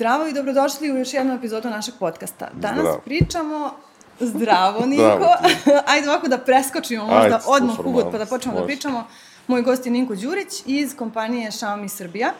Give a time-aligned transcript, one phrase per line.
[0.00, 2.48] Zdravo i dobrodošli u još jednu epizodu našeg podcasta.
[2.52, 3.00] Danas Zdravo.
[3.04, 3.70] pričamo...
[4.20, 5.28] Zdravo, Niko.
[5.92, 9.06] Ajde ovako da preskočimo možda Ajde, odmah uvod pa da počnemo da pričamo.
[9.46, 12.32] Moj gost je Ninko Đurić iz kompanije Xiaomi Srbija.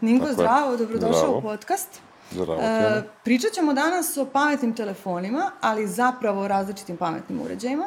[0.00, 0.34] Ninko, Tako je.
[0.34, 1.38] zdravo, dobrodošao Zdravo.
[1.38, 1.88] u podcast.
[2.30, 7.84] Zdravo, E, pričat ćemo danas o pametnim telefonima, ali zapravo o različitim pametnim uređajima.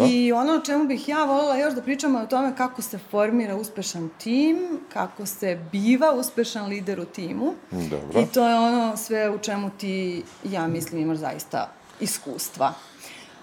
[0.00, 2.98] I ono o čemu bih ja voljela još da pričamo je o tome kako se
[3.00, 4.58] formira uspešan tim,
[4.92, 7.54] kako se biva uspešan lider u timu.
[7.70, 8.20] Dobro.
[8.20, 11.68] I to je ono sve u čemu ti, ja mislim, imaš zaista
[12.00, 12.72] iskustva.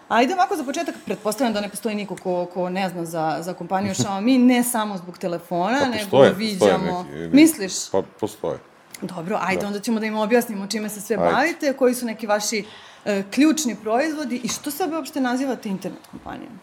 [0.10, 3.54] Ajde ovako za početak, pretpostavljam da ne postoji niko ko, ko ne zna za, za
[3.54, 7.04] kompaniju Xiaomi, ne samo zbog telefona, Pa nego postoje, da postoje viđamo...
[7.04, 7.90] neki, ili- Misliš?
[7.92, 8.60] Pa postoje.
[9.02, 9.68] Dobro, ajde, Da.
[9.68, 11.34] onda ćemo da im objasnimo čime se sve Ajde.
[11.34, 12.66] bavite, koji su neki vaši
[13.06, 16.60] e, ključni proizvodi i što sebe uopšte nazivate internet kompanijom?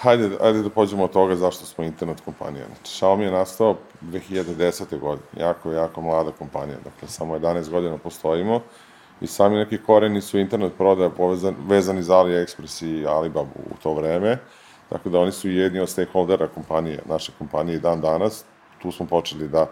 [0.00, 2.66] Hajde, ajde da pođemo od toga zašto smo internet kompanija.
[2.66, 4.98] Znači, Xiaomi je nastao 2010.
[4.98, 5.28] godine.
[5.36, 6.76] Jako, jako mlada kompanija.
[6.84, 8.60] Dakle, samo 11 godina postojimo
[9.20, 13.94] i sami neki koreni su internet prodaja povezan, vezani za AliExpress i Alibaba u to
[13.94, 14.38] vreme.
[14.88, 18.44] Tako da oni su jedni od stakeholdera kompanije, naše kompanije i dan danas.
[18.82, 19.66] Tu smo počeli da,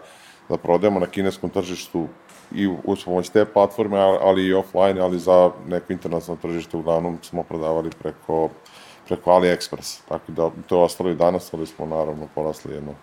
[0.49, 2.07] da prodajemo na kineskom tržištu
[2.51, 7.43] i uz pomoć te platforme, ali- i offline, ali za neko internacionalno tržište uglavnom smo
[7.43, 8.49] prodavali preko
[9.07, 9.99] preko AliExpress.
[10.07, 12.93] Tako da to je ostalo i danas, ali smo naravno porasli jedno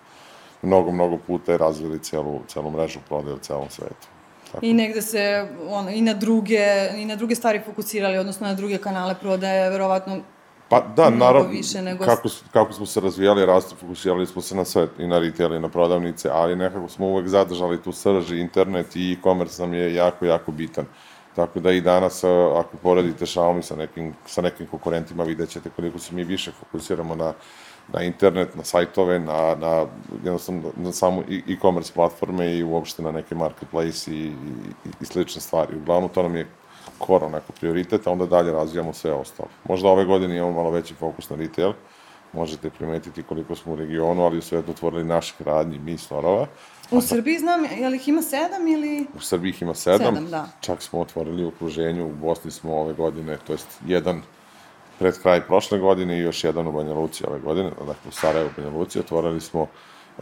[0.62, 4.09] mnogo, mnogo puta i razvili celu, celu mrežu prodaje u celom svetu.
[4.53, 4.67] Tako.
[4.67, 8.79] I negde se ono, i, na druge, i na druge stvari fokusirali, odnosno na druge
[8.79, 10.20] kanale prodaje, verovatno
[10.75, 14.56] Pa da, mnogo naravno, više nego- kako, kako smo se razvijali, rastu, fokusirali smo se
[14.56, 18.33] na sve, i na retail, i na prodavnice, ali nekako smo uvek zadržali tu srž,
[18.33, 20.84] internet i e-commerce nam je jako, jako bitan.
[21.36, 25.70] Tako da i danas, a, ako poredite Xiaomi sa nekim, sa nekim konkurentima, vidjet ćete
[25.70, 27.33] koliko se mi više fokusiramo na,
[27.89, 29.86] na internet, na sajtove, na, na,
[30.25, 34.33] jednostavno, na samu i- e-commerce platforme i uopšte na neke marketplace i, i,
[35.01, 35.77] i slične stvari.
[35.77, 36.46] Uglavnom, to nam je
[37.07, 39.49] core onako prioritet, a onda dalje razvijamo sve ostalo.
[39.69, 41.73] Možda ove godine imamo malo veći fokus na retail,
[42.33, 46.47] možete primetiti koliko smo u regionu, ali u svetu otvorili naših radnji, mi storova.
[46.91, 49.07] u Srbiji znam, je li ih ima sedam ili...
[49.17, 50.47] U Srbiji ih ima sedam, Sedam, da.
[50.61, 54.23] čak smo otvorili u okruženju, u Bosni smo ove godine, to jest jedan
[54.99, 58.51] pred kraj prošle godine i još jedan u Banja Luci ove godine, dakle u Sarajevo,
[58.57, 59.67] Banja Luci, otvorili smo,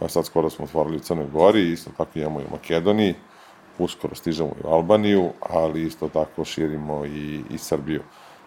[0.07, 3.15] sad skoro smo otvorili u Crnoj Gori, isto tako imamo i u Makedoniji,
[3.77, 8.01] uskoro stižemo i u Albaniju, ali isto tako širimo i, i Srbiju.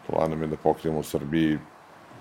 [0.06, 1.58] Plan nam je da pokrijemo u Srbiji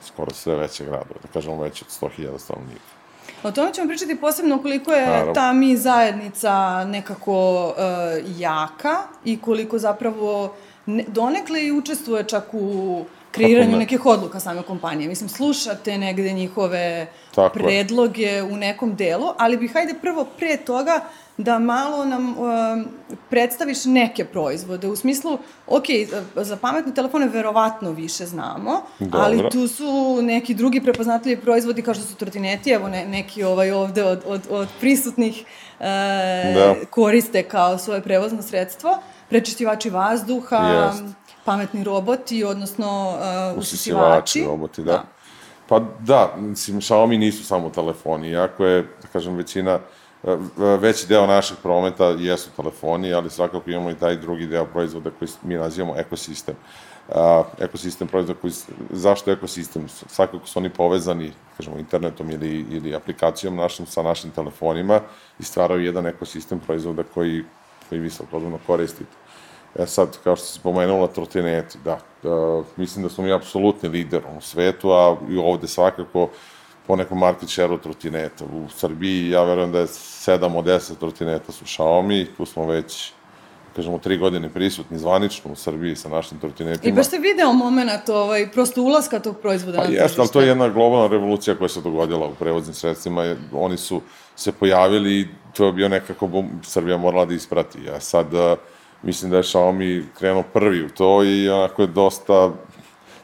[0.02, 2.96] skoro sve veće gradove, da kažemo veće od 100.000 stanovnika.
[3.44, 5.34] O tome ćemo pričati posebno koliko je Naravno.
[5.34, 10.54] ta mi zajednica nekako e, jaka i koliko zapravo
[10.86, 13.78] ne, donekle i učestvuje čak u kreiranju ne?
[13.78, 15.08] nekih odluka same kompanije.
[15.10, 17.64] Mislim, slušate negde njihove Tako je.
[17.64, 21.02] predloge u nekom delu, ali bih hajde prvo pre toga
[21.38, 22.86] da malo nam um,
[23.30, 24.88] predstaviš neke proizvode.
[24.88, 25.38] U smislu,
[25.68, 25.84] ok,
[26.36, 29.20] za, pametne telefone verovatno više znamo, Dobro.
[29.20, 33.72] ali tu su neki drugi prepoznatljivi proizvodi kao što su trotineti, evo ne, neki ovaj
[33.72, 35.44] ovde od, od, od prisutnih
[35.80, 35.84] e,
[36.54, 36.76] Da.
[36.90, 38.98] koriste kao svoje prevozno sredstvo,
[39.30, 41.04] prečišćivači vazduha, Jest.
[41.46, 44.46] Pametni roboti, odnosno uh, usisivači, usisivači.
[44.46, 45.04] roboti, da.
[45.68, 49.80] Pa da, mislim, Xiaomi nisu samo telefoni, iako je, da kažem, većina,
[50.24, 50.38] e,
[50.80, 55.30] veći deo našeg prometa jesu telefoni, ali svakako imamo i taj drugi deo proizvoda koji
[55.44, 56.56] mi nazivamo ekosistem.
[57.16, 58.54] A, ekosistem proizvoda koji,
[58.90, 59.88] zašto ekosistem?
[59.90, 65.00] Svakako su oni povezani, kažemo, internetom ili, ili aplikacijom našim sa našim telefonima
[65.40, 67.44] i stvaraju jedan ekosistem proizvoda koji,
[67.90, 69.25] koji vi svakodobno koristite.
[69.80, 72.00] E sad, kao što si pomenula, trotineti, da.
[72.24, 76.30] da mislim da smo mi apsolutni lider u svetu, a i ovde svakako
[76.88, 78.46] po nekom market share-u trotineta.
[78.46, 83.12] U Srbiji, ja verujem da je 7 od 10 trotineta su Xiaomi, tu smo već,
[83.76, 86.96] kažemo, tri godine prisutni zvanično u Srbiji sa našim I trotinetima.
[86.96, 90.34] baš se video moment, ovaj, prosto ulaska tog proizvoda Pa na jeste, ali tržište.
[90.34, 93.36] to je jedna globalna revolucija koja se dogodila u prevoznim sredstvima.
[93.54, 94.02] Oni su
[94.36, 97.90] se pojavili i to je bio nekako bum, Srbija morala da isprati.
[97.90, 98.56] A sad a,
[99.06, 102.52] mislim da je Xiaomi krenuo prvi u to i onako je dosta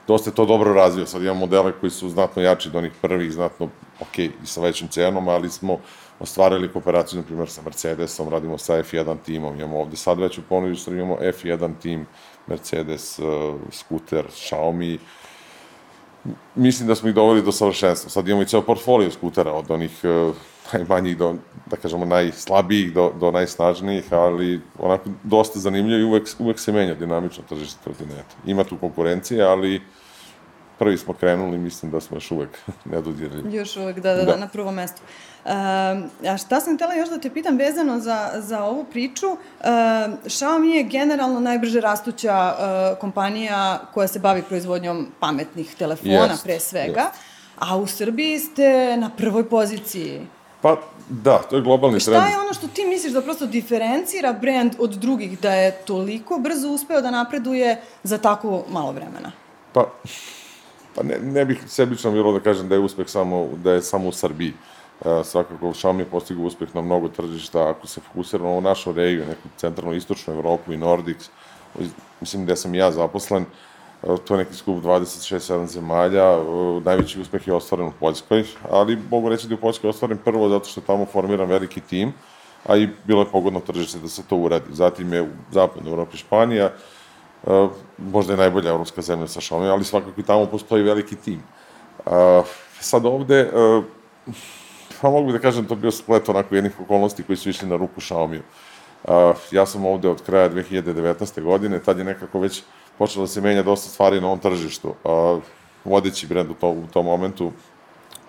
[0.07, 1.05] dosta je to dobro razvio.
[1.05, 3.69] Sad imamo modele koji su znatno jači od onih prvih, znatno,
[4.01, 5.79] ok, i sa većim cenom, ali smo
[6.19, 10.41] ostvarili kooperaciju, na primjer, sa Mercedesom, radimo sa F1 timom, imamo ovde sad već u
[10.49, 12.05] ponudi, što imamo F1 tim,
[12.47, 13.25] Mercedes, uh,
[13.71, 14.97] skuter, Xiaomi,
[16.55, 18.09] mislim da smo ih doveli do savršenstva.
[18.09, 20.35] Sad imamo i ceo portfolio skutera, od onih uh,
[20.73, 21.35] najmanjih do,
[21.65, 26.95] da kažemo, najslabijih do, do najsnažnijih, ali onako dosta zanimljivo i uvek, uvek se menja
[26.95, 28.35] dinamično tržište trotineta.
[28.45, 29.81] Ima tu konkurencije, ali
[30.81, 32.49] prvi smo krenuli, mislim da smo još uvek
[32.91, 33.55] nedodirljivi.
[33.55, 35.01] Još uvek, da, da, da, da, na prvom mestu.
[35.45, 35.51] Uh,
[36.31, 39.27] a šta sam htela još da te pitam vezano za, za ovu priču?
[39.27, 39.37] Uh,
[40.25, 46.59] Xiaomi je generalno najbrže rastuća uh, kompanija koja se bavi proizvodnjom pametnih telefona yes, pre
[46.59, 47.17] svega, yes.
[47.59, 50.27] a u Srbiji ste na prvoj poziciji.
[50.61, 50.77] Pa,
[51.09, 52.23] da, to je globalni Šta trend.
[52.23, 56.39] Šta je ono što ti misliš da prosto diferencira brand od drugih, da je toliko
[56.39, 59.31] brzo uspeo da napreduje za tako malo vremena?
[59.73, 59.89] Pa,
[60.95, 64.09] pa ne, ne bih sebično bilo da kažem da je uspeh samo, da je samo
[64.09, 64.53] u Srbiji.
[65.05, 69.25] Uh, svakako Xiaomi je postigao uspeh na mnogo tržišta, ako se fokusiramo u našu regiju,
[69.25, 71.29] neku centralnu istočnu Evropu i Nordics,
[72.21, 73.70] mislim gde sam ja zaposlen, uh,
[74.01, 79.29] to je neki skup 26-7 zemalja, uh, najveći uspeh je ostvaren u Poljskoj, ali mogu
[79.29, 82.13] reći da je u Poljskoj ostvaren prvo zato što tamo formiran veliki tim,
[82.67, 84.65] a i bilo je pogodno tržište da se to uradi.
[84.71, 86.71] Zatim je u zapadnoj Evropi Španija,
[87.43, 91.43] uh, možda je najbolja evropska zemlja sa Xiaomi, ali svakako i tamo postoji veliki tim.
[92.05, 92.13] Uh,
[92.79, 93.83] sad ovde, uh,
[95.01, 97.75] pa mogu bi da kažem, to bio splet onako jednih okolnosti koji su išli na
[97.75, 98.41] ruku Xiaomi-u.
[99.03, 101.41] Uh, ja sam ovde od kraja 2019.
[101.43, 102.63] godine, tad je nekako već
[103.01, 104.93] počelo da se menja dosta stvari na ovom tržištu.
[105.03, 105.41] Uh,
[105.85, 107.51] vodeći brend u, to, u tom momentu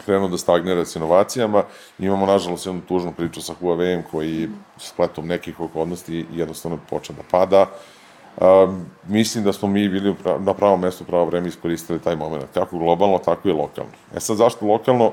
[0.05, 1.65] krenuo da stagnira s inovacijama.
[1.99, 4.49] Imamo, nažalost, jednu tužnu priču sa Huawei-em koji
[4.79, 7.67] spletom nekih okolnosti jednostavno počeo da pada.
[7.67, 8.73] Uh,
[9.09, 13.19] mislim da smo mi bili na pravom mestu, pravo vreme iskoristili taj moment, kako globalno,
[13.19, 13.93] tako i lokalno.
[14.17, 15.13] E sad, zašto lokalno?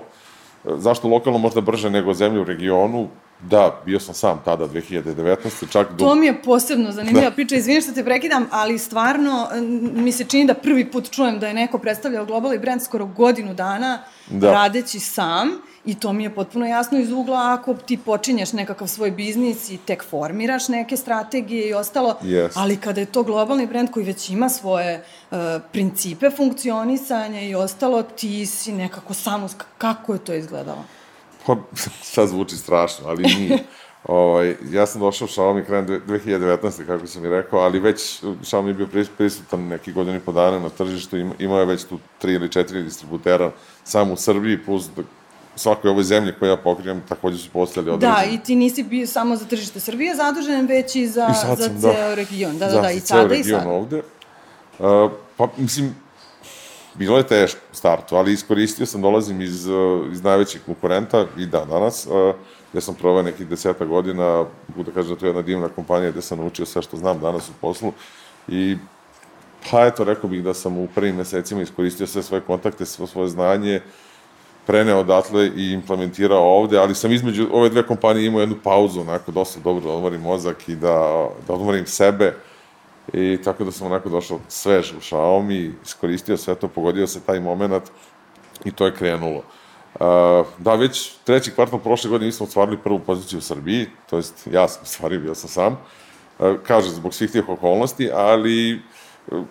[0.63, 3.07] Zašto lokalno možda brže nego zemlje u regionu?
[3.41, 5.71] Da, bio sam sam tada, 2019.
[5.71, 6.06] Čak do...
[6.06, 7.36] To mi je posebno zanimljiva da.
[7.36, 9.47] priča, izvini što te prekidam, ali stvarno
[9.94, 13.53] mi se čini da prvi put čujem da je neko predstavljao globalni brand skoro godinu
[13.53, 14.00] dana
[14.30, 14.51] da.
[14.51, 15.50] radeći sam
[15.86, 19.77] I to mi je potpuno jasno iz ugla ako ti počinješ nekakav svoj biznis i
[19.77, 22.51] tek formiraš neke strategije i ostalo, yes.
[22.56, 25.38] ali kada je to globalni brend koji već ima svoje uh,
[25.71, 29.47] principe funkcionisanja i ostalo, ti si nekako samo,
[29.77, 30.85] kako je to izgledalo?
[31.49, 31.55] Pa,
[32.13, 33.57] sad zvuči strašno, ali nije.
[34.03, 36.85] ovaj, ja sam došao u Xiaomi krajem 2019.
[36.85, 38.87] kako sam i rekao, ali već Xiaomi je bio
[39.17, 42.83] prisutan neki godin i po dana na tržištu, imao je već tu tri ili četiri
[42.83, 43.51] distributera
[43.83, 44.89] samo u Srbiji, plus
[45.55, 48.27] svakoj ovoj zemlji koju ja pokrijem takođe su postali određeni.
[48.27, 51.55] Da, i ti nisi bio samo za tržište Srbije zadužen, već i za, I za
[51.55, 51.81] sam, da.
[51.81, 52.15] ceo da.
[52.15, 52.57] region.
[52.57, 53.69] Da, da, da, da i sada i sada.
[53.69, 54.01] ovde.
[54.79, 55.95] Uh, pa, mislim,
[56.99, 59.67] bilo je teško u startu, ali iskoristio sam, dolazim iz,
[60.11, 62.35] iz najvećih konkurenta i da, danas, uh,
[62.71, 66.11] gde sam provao nekih deseta godina, mogu da kažem da to je jedna divna kompanija
[66.11, 67.93] gde sam naučio sve što znam danas u poslu
[68.47, 68.77] i
[69.71, 73.29] pa eto, rekao bih da sam u prvim mesecima iskoristio sve svoje kontakte, sve svoje
[73.29, 73.81] znanje,
[74.67, 79.31] preneo odatle i implementirao ovde, ali sam između ove dve kompanije imao jednu pauzu, onako,
[79.31, 82.35] dosta dobro da odmorim mozak i da, da odmorim sebe.
[83.13, 87.39] I tako da sam onako došao svež u Xiaomi, iskoristio sve to, pogodio se taj
[87.39, 87.83] moment
[88.65, 89.44] i to je krenulo.
[89.94, 94.17] Uh, da, već treći kvartal prošle godine mi smo ostvarili prvu poziciju u Srbiji, to
[94.17, 95.73] jest ja sam stvari, bio sam sam,
[96.39, 98.81] uh, kaže, zbog svih tih okolnosti, ali
[99.31, 99.44] uh,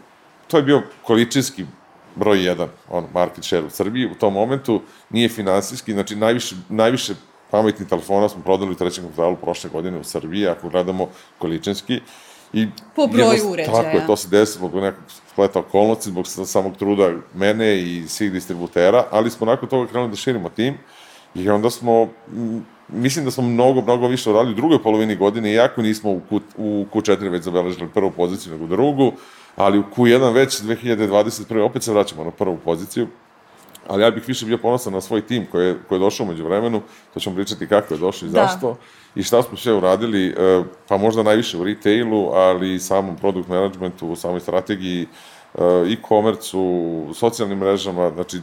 [0.48, 1.64] to je bio količinski
[2.16, 7.14] broj 1 on, market share u Srbiji u tom momentu, nije finansijski, znači najviše, najviše
[7.50, 11.08] pametnih telefona smo prodali u trećem kvartalu prošle godine u Srbiji, ako gledamo
[11.38, 12.00] količinski.
[12.52, 12.66] I
[12.96, 13.82] po broju uređaja.
[13.82, 18.32] Tako je, to se desilo zbog nekog spleta okolnosti, zbog samog truda mene i svih
[18.32, 20.74] distributera, ali smo nakon toga krenuli da širimo tim
[21.34, 22.08] i onda smo,
[22.88, 26.40] mislim da smo mnogo, mnogo više uradili u drugoj polovini godine, iako nismo u, Q,
[26.56, 29.12] u Q4 već zabeležili prvu poziciju nego drugu,
[29.56, 31.60] ali u Q1 već 2021.
[31.60, 33.06] opet se vraćamo na prvu poziciju,
[33.88, 36.44] ali ja bih više bio ponosan na svoj tim koji je, koji je došao umeđu
[36.44, 36.82] vremenu,
[37.14, 38.46] to ćemo pričati kako je došao i da.
[38.46, 38.76] zašto,
[39.18, 43.48] i šta smo sve uradili, e, pa možda najviše u retailu, ali i samom produkt
[43.48, 48.40] managementu, u samoj strategiji, e, e-commerce-u, socijalnim mrežama, znači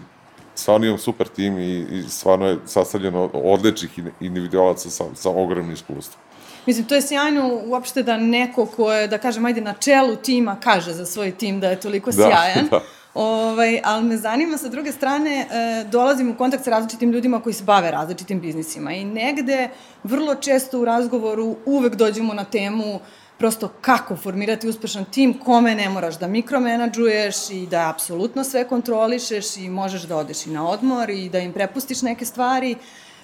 [0.56, 6.22] stvarno imam super tim i, i stvarno je sastavljeno odličnih individualaca sa, sa ogromnim iskustvom.
[6.66, 10.58] Mislim, to je sjajno uopšte da neko ko je, da kažem, ajde na čelu tima
[10.64, 12.68] kaže za svoj tim da je toliko da, sjajan.
[12.72, 12.82] Da.
[13.16, 17.54] Ovaj, ali me zanima, sa druge strane, e, dolazim u kontakt sa različitim ljudima koji
[17.54, 19.70] se bave različitim biznisima i negde,
[20.04, 23.00] vrlo često u razgovoru, uvek dođemo na temu
[23.38, 29.58] prosto kako formirati uspešan tim, kome ne moraš da mikromenadžuješ i da apsolutno sve kontrolišeš
[29.58, 32.76] i možeš da odeš i na odmor i da im prepustiš neke stvari.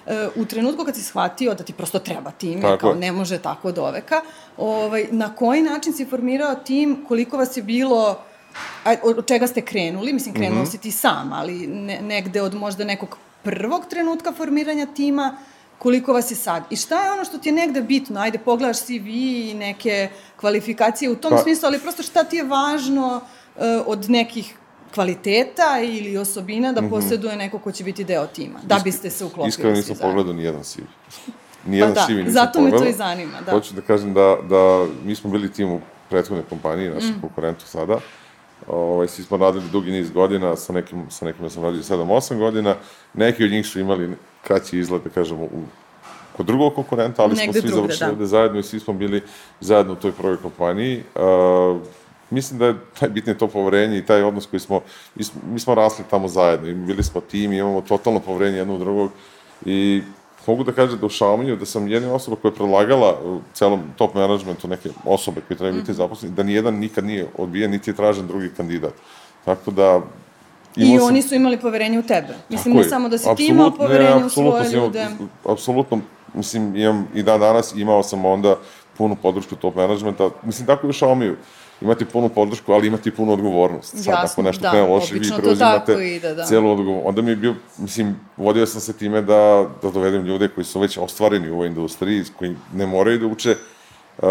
[0.06, 2.78] E, u trenutku kad si shvatio da ti prosto treba tim, tako.
[2.78, 4.20] kao ne može tako od oveka,
[4.56, 8.18] ovaj, na koji način si formirao tim, koliko vas je bilo,
[9.02, 10.70] od čega ste krenuli, mislim krenuo mm -hmm.
[10.70, 15.36] si ti sam, ali ne, negde od možda nekog prvog trenutka formiranja tima,
[15.78, 16.62] koliko vas je sad.
[16.70, 18.20] I šta je ono što ti je negde bitno?
[18.20, 21.38] Ajde, pogledaš CV i neke kvalifikacije u tom pa.
[21.38, 23.20] smislu, ali prosto šta ti je važno
[23.56, 24.54] uh, od nekih
[24.94, 26.90] kvaliteta ili osobina da Mhm.
[26.90, 30.42] posjeduje neko ko će biti deo tima, da biste se uklopili Iskreno nisam pogledao ni
[30.44, 30.80] jedan CV.
[31.66, 32.88] Nijedan Pa da, CV nisam zato me to pogledao.
[32.88, 33.52] i zanima, da.
[33.52, 35.80] Hoću da kažem da, da mi smo bili tim u
[36.10, 37.20] prethodnoj kompaniji, našem Mm.
[37.20, 37.98] konkurentu sada.
[38.68, 42.74] Ovaj, svi smo radili dugi niz godina, sa nekim, sa nekim sam radio 7-8 godina.
[43.14, 45.62] Neki od njih su imali kraći izgled, da kažemo, u,
[46.36, 48.12] kod drugog konkurenta, ali Negde smo svi drugde, završili da.
[48.12, 49.22] ovde zajedno i svi smo bili
[49.60, 51.02] zajedno u toj prvoj kompaniji.
[51.14, 51.80] Uh,
[52.30, 54.80] mislim da je najbitnije to poverenje i taj odnos koji smo,
[55.14, 58.58] mi smo, mi smo rasli tamo zajedno i bili smo tim i imamo totalno poverenje
[58.58, 59.10] jedno u drugog
[59.64, 60.02] i
[60.46, 63.80] mogu da kažem da u Xiaomi da sam jedina osoba koja je predlagala u celom
[63.96, 65.80] top managementu neke osobe koje trebaju Mhm.
[65.80, 68.92] biti zaposleni, da nijedan nikad nije odbijen, niti je tražen drugi kandidat.
[69.44, 70.00] Tako da
[70.76, 72.34] I sam- oni su imali poverenje u tebe.
[72.48, 75.06] Mislim, Tako ne samo da si ti imao ne, poverenje u apsolutno svoje ljude.
[75.44, 76.00] Apsolutno,
[76.34, 78.56] mislim, imam i dan danas, imao sam onda
[78.94, 80.30] punu podršku top managementa.
[80.42, 81.34] Mislim, tako je u Xiaomi
[81.82, 83.90] imati punu podršku, ali imati punu odgovornost.
[83.90, 86.44] Sad, Jasno, ako nešto da, krene loše, vi preuzimate ide, da.
[86.44, 87.08] celu odgovornost.
[87.08, 90.80] Onda mi je bio, mislim, vodio sam se time da, da dovedem ljude koji su
[90.80, 93.56] već ostvareni u ovoj industriji, koji ne moraju da uče
[94.18, 94.28] Uh,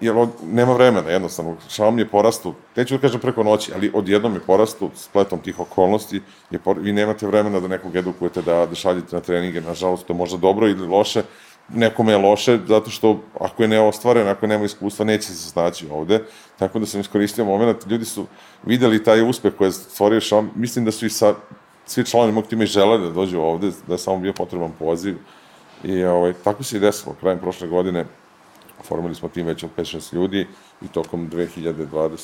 [0.00, 1.56] jer od, nema vremena, jednostavno.
[1.68, 6.20] Xiaomi je porastu, neću da kažem preko noći, ali odjednom je porastu spletom tih okolnosti,
[6.50, 10.12] je por, vi nemate vremena da nekog edukujete, da, da šaljete na treninge, nažalost, to
[10.12, 11.22] je možda dobro ili loše,
[11.68, 16.22] nekome je loše, zato što ako je neostvaren, ako nema iskustva, neće se snaći ovde.
[16.58, 18.26] Tako da sam iskoristio moment, ljudi su
[18.64, 21.34] videli taj uspeh koji je stvorio Xiaomi, mislim da su i sa,
[21.86, 25.16] svi članovi mog tima i žele da dođu ovde, da je samo bio potreban poziv.
[25.84, 28.04] I ovaj, tako se i desilo, krajem prošle godine
[28.84, 30.46] formili smo tim već od 5-6 ljudi
[30.82, 32.20] i tokom 2021.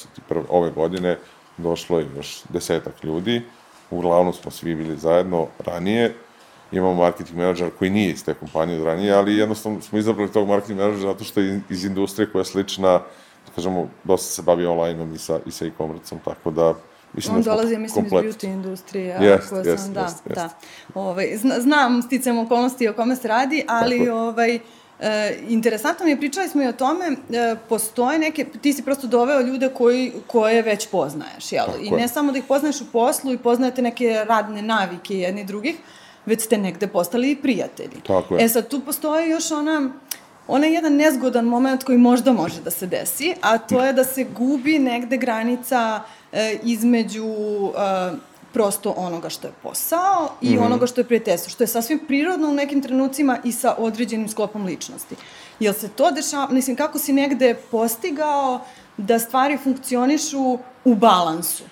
[0.49, 1.19] ove godine
[1.57, 3.43] došlo je još desetak ljudi.
[3.91, 6.15] Uglavnom smo svi bili zajedno ranije.
[6.73, 10.49] Imamo marketing menadžer koji nije iz te kompanije od ranije, ali jednostavno smo izabrali tog
[10.49, 12.93] marketing menadžera zato što je iz industrije koja je slična,
[13.47, 16.75] da kažemo, dosta se bavi online-om i sa, i sa e-commerce-om, tako da
[17.13, 18.25] mislim On da dolazi, mislim, komplet.
[18.25, 19.19] iz beauty industrije.
[19.21, 20.25] Jest, ako sam, jest, da, jest.
[20.27, 20.49] da.
[20.95, 24.13] Ovaj, zna, znam sticam okolnosti o kome se radi, ali Tako je.
[24.13, 24.59] ovaj,
[25.01, 29.07] E, interesantno mi je, pričali smo i o tome, e, postoje neke, ti si prosto
[29.07, 31.67] doveo ljude koji, koje već poznaješ, jel?
[31.67, 31.93] Tako I je.
[31.93, 35.77] ne samo da ih poznaješ u poslu i poznajete neke radne navike jedni drugih,
[36.27, 38.01] već ste negde postali i prijatelji.
[38.07, 38.45] Tako je.
[38.45, 39.91] E sad, tu postoji još ona,
[40.49, 44.25] onaj jedan nezgodan moment koji možda može da se desi, a to je da se
[44.25, 46.03] gubi negde granica
[46.33, 50.59] e, između e, prosto onoga što je posao i mm.
[50.59, 50.65] -hmm.
[50.65, 54.65] onoga što je prijateljstvo, što je sasvim prirodno u nekim trenucima i sa određenim sklopom
[54.65, 55.17] ličnosti.
[55.61, 58.61] Jel se to dešava, mislim, kako si negde postigao
[58.97, 61.65] da stvari funkcionišu u balansu?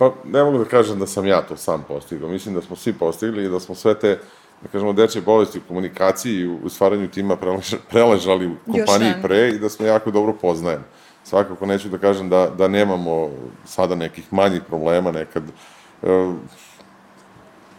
[0.00, 2.28] Pa ne mogu da kažem da sam ja to sam postigao.
[2.28, 4.18] Mislim da smo svi postigli i da smo sve te,
[4.62, 9.48] da kažemo, dečje bolesti u komunikaciji i u stvaranju tima prelež, preležali u kompaniji pre
[9.48, 10.84] i da smo jako dobro poznajemo.
[11.24, 13.30] Svakako neću da kažem da, da nemamo
[13.66, 15.42] sada nekih manjih problema nekad.
[16.02, 16.32] E,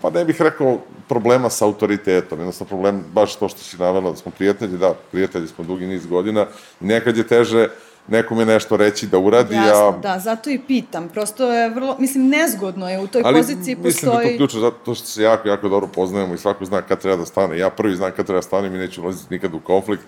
[0.02, 0.78] pa ne bih rekao
[1.10, 5.48] problema sa autoritetom, jednostavno problem baš to što si navela da smo prijatelji, da, prijatelji
[5.48, 6.46] smo dugi niz godina,
[6.80, 7.70] nekad je teže
[8.12, 11.10] nekome nešto reći da uradi, Jasno, a da, zato i pitam.
[11.10, 14.32] Prosto je vrlo, mislim, nezgodno je u toj Ali poziciji mislim da je postoji...
[14.32, 17.26] to ključno zato što se jako, jako dobro poznajemo i svako zna kad treba da
[17.26, 17.58] stane.
[17.58, 20.04] Ja prvi znam kad treba da stanem i neću ulaziti nikad u konflikt.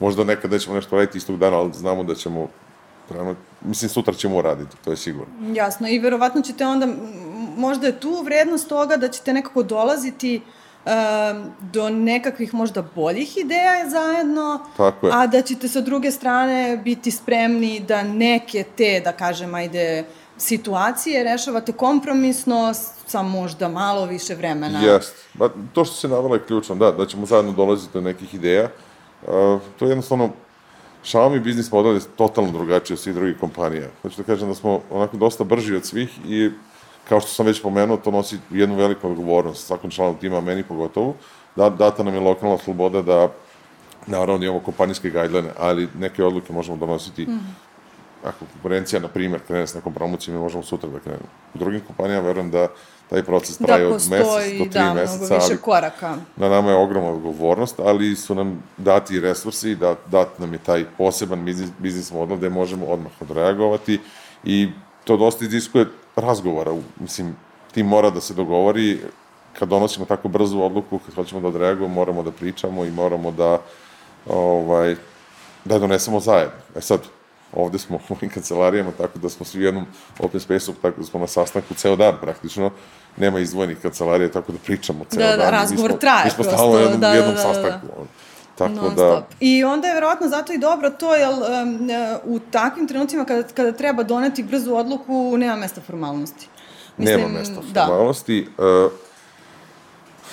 [0.00, 2.48] Možda nekad nećemo nešto raditi istog dana, ali znamo da ćemo,
[3.10, 5.34] realno, mislim, sutra ćemo uraditi, to je sigurno.
[5.54, 6.88] Jasno, i verovatno ćete onda,
[7.56, 10.57] možda je tu vrednost toga da ćete nekako dolaziti um,
[11.60, 15.12] do nekakvih možda boljih ideja zajedno, Tako je.
[15.16, 20.04] a da ćete sa druge strane biti spremni da neke te, da kažem, ajde,
[20.38, 22.74] situacije rešavate kompromisno
[23.06, 24.80] sa možda malo više vremena.
[24.80, 25.14] Jest.
[25.34, 28.68] Ba, to što se navela je ključno, da, da ćemo zajedno dolaziti do nekih ideja.
[29.22, 30.30] Uh, to je jednostavno,
[31.04, 33.88] Xiaomi biznis model je totalno drugačiji od svih drugih kompanija.
[34.00, 36.50] Znači da kažem da smo onako dosta brži od svih i
[37.08, 41.14] kao što sam već pomenuo, to nosi jednu veliku odgovornost svakom članu tima, meni pogotovo.
[41.56, 43.28] Da, data nam je lokalna sloboda da
[44.06, 47.56] naravno imamo kompanijske guideline, ali neke odluke možemo donositi mm.
[48.24, 51.28] ako konkurencija, na primjer, krene s nekom promocijom, mi možemo sutra da krenemo.
[51.54, 52.68] U drugim kompanijama verujem da
[53.10, 56.16] taj proces traje da od mesec do postoji, tri da, meseca, mnogo više koraka.
[56.36, 60.84] na nama je ogromna odgovornost, ali su nam dati resursi, da, dat nam je taj
[60.98, 64.00] poseban biznis, biznis model gde možemo odmah odreagovati
[64.44, 64.68] i
[65.04, 65.86] to dosta iziskuje
[66.20, 66.72] razgovora.
[67.00, 67.36] Mislim,
[67.72, 69.00] tim mora da se dogovori,
[69.58, 73.58] kad donosimo tako brzu odluku, kad hoćemo da odreagujemo, moramo da pričamo i moramo da
[74.26, 74.96] ovaj,
[75.64, 76.56] da je donesemo zajedno.
[76.76, 77.00] E sad,
[77.52, 79.86] ovde smo u ovim kancelarijama, tako da smo svi u jednom
[80.18, 82.70] open space-u, tako da smo na sastanku ceo dan praktično,
[83.16, 85.50] nema izdvojenih kancelarija, tako da pričamo ceo Da, da, dan.
[85.50, 87.54] razgovor mi smo, traje Mi smo stalno u jednom, da, da, jednom da, da.
[87.54, 87.86] sastanku.
[87.96, 88.06] ono.
[88.58, 89.24] Tako non da, stop.
[89.40, 91.90] I onda je verovatno zato i dobro to, jer um,
[92.24, 96.48] uh, u takvim trenucima kada, kada treba doneti brzu odluku, nema mesta formalnosti.
[96.96, 97.86] Mislim, Nema mesta da.
[97.86, 98.48] formalnosti.
[98.58, 98.92] Uh,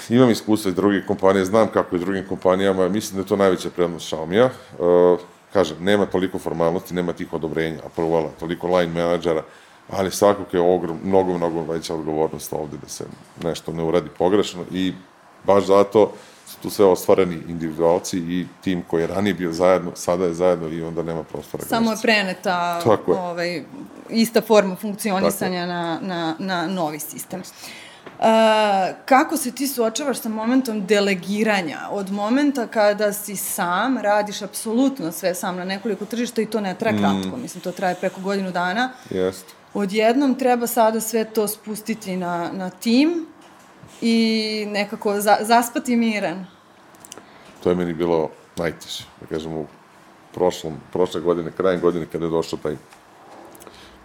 [0.09, 3.69] imam iskustva iz drugih kompanija, znam kako je drugim kompanijama, mislim da je to najveća
[3.69, 4.49] prednost Xiaomi-a.
[4.79, 5.19] Uh,
[5.53, 9.43] kažem, nema toliko formalnosti, nema tih odobrenja, aprovala, toliko line menadžera,
[9.89, 13.05] ali svakako je ogrom, mnogo, mnogo veća odgovornost ovde da se
[13.43, 14.93] nešto ne uradi pogrešno i
[15.43, 16.11] baš zato
[16.45, 20.67] su tu sve ostvareni individualci i tim koji je ranije bio zajedno, sada je zajedno
[20.69, 21.65] i onda nema prostora.
[21.65, 23.19] Samo je preneta Tako je.
[23.19, 23.63] ovaj,
[24.09, 27.41] ista forma funkcionisanja na, na, na novi sistem.
[28.19, 28.25] Uh,
[29.05, 31.79] kako se ti suočavaš sa momentom delegiranja?
[31.91, 36.75] Od momenta kada si sam, radiš apsolutno sve sam na nekoliko tržišta i to ne
[36.75, 36.99] traje mm.
[36.99, 38.89] kratko, mislim, to traje preko godinu dana.
[39.09, 39.53] Jeste.
[39.73, 43.25] Odjednom treba sada sve to spustiti na, na tim
[44.07, 46.45] i nekako za, zaspati miran.
[47.63, 49.65] To je meni bilo najteže, da kažem, u
[50.33, 52.75] prošlom, prošle godine, krajem godine, kada je došao taj,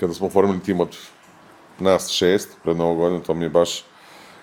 [0.01, 0.97] kada smo formili tim od
[1.79, 3.85] nas šest pred novu godinu, to mi je baš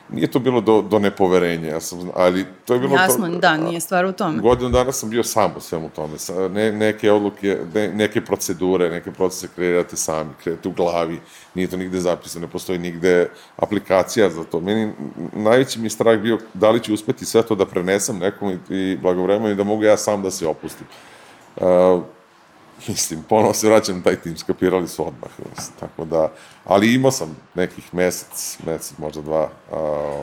[0.09, 3.57] nije to bilo do, do nepoverenja, ja sam, ali to je bilo Jasno, to, da,
[3.57, 4.41] nije stvar u tome.
[4.41, 8.89] Godinu dana sam bio sam u svemu tome, sa, ne, neke odluke, ne, neke procedure,
[8.89, 11.19] neke procese kreirate sami, kreirate u glavi,
[11.53, 14.59] nije to nigde zapisano, ne postoji nigde aplikacija za to.
[14.59, 14.93] Meni
[15.33, 18.97] najveći mi strah bio da li ću uspeti sve to da prenesem nekom i, i
[19.01, 20.87] blagovremeno i da mogu ja sam da se opustim.
[21.55, 22.03] Uh,
[22.87, 26.31] mislim, ponovo se vraćam taj tim, skapirali su odmah, mislim, tako da,
[26.65, 29.75] ali imao sam nekih mesec, mesec, možda dva, a,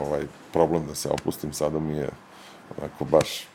[0.06, 2.10] ovaj, problem da se opustim, sada mi je
[2.78, 3.46] onako baš,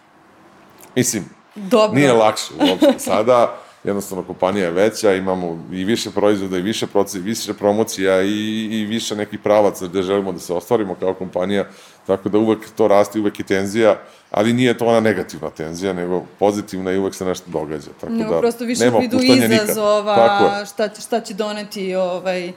[0.95, 1.25] mislim,
[1.55, 1.99] Dobro.
[1.99, 7.23] nije lakše uopšte sada, jednostavno kompanija je veća, imamo i više proizvoda i više procesa,
[7.23, 11.65] više promocija i, i više nekih pravaca gde želimo da se ostvarimo kao kompanija,
[12.07, 13.99] tako da uvek to raste, uvek je tenzija,
[14.31, 17.91] ali nije to ona negativna tenzija, nego pozitivna i uvek se nešto događa.
[18.01, 22.51] Tako no, da, prosto više u vidu izazova, šta, šta će doneti ovaj,